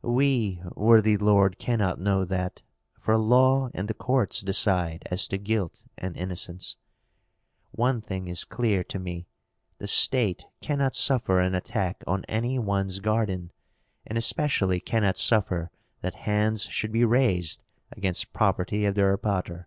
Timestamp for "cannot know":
1.58-2.24